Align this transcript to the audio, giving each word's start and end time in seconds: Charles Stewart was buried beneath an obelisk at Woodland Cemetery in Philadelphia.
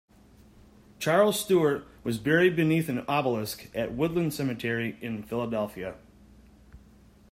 Charles 0.97 1.39
Stewart 1.39 1.85
was 2.03 2.17
buried 2.17 2.55
beneath 2.55 2.89
an 2.89 3.05
obelisk 3.07 3.69
at 3.75 3.93
Woodland 3.93 4.33
Cemetery 4.33 4.97
in 4.99 5.21
Philadelphia. 5.21 5.93